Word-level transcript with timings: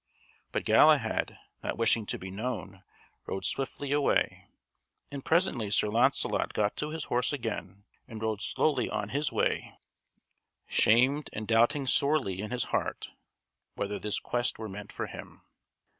But 0.51 0.65
Galahad, 0.65 1.37
not 1.61 1.77
wishing 1.77 2.07
to 2.07 2.17
be 2.17 2.31
known, 2.31 2.81
rode 3.27 3.45
swiftly 3.45 3.91
away; 3.91 4.47
and 5.11 5.23
presently 5.23 5.69
Sir 5.69 5.89
Launcelot 5.89 6.53
got 6.53 6.75
to 6.77 6.97
horse 7.01 7.31
again 7.31 7.83
and 8.07 8.19
rode 8.19 8.41
slowly 8.41 8.89
on 8.89 9.09
his 9.09 9.31
way, 9.31 9.77
shamed 10.67 11.29
and 11.33 11.47
doubting 11.47 11.85
sorely 11.85 12.41
in 12.41 12.49
his 12.49 12.63
heart 12.73 13.11
whether 13.75 13.99
this 13.99 14.19
quest 14.19 14.57
were 14.57 14.67
meant 14.67 14.91
for 14.91 15.05
him. 15.05 15.43